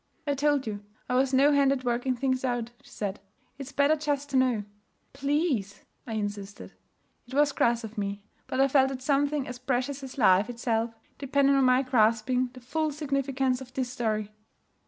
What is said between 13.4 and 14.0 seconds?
of this